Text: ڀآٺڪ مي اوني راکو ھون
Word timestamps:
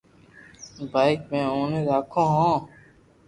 ڀآٺڪ 0.91 1.19
مي 1.29 1.39
اوني 1.53 1.79
راکو 1.89 2.23
ھون 2.33 2.55